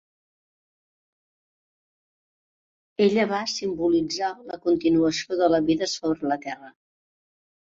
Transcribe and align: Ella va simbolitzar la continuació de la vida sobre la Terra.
Ella 3.07 3.27
va 3.33 3.43
simbolitzar 3.59 4.33
la 4.49 4.59
continuació 4.67 5.41
de 5.43 5.51
la 5.57 5.63
vida 5.69 5.91
sobre 5.97 6.33
la 6.33 6.43
Terra. 6.49 6.75